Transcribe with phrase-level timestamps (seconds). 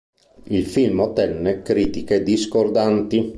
[0.45, 3.29] Il film ottenne critiche discordanti.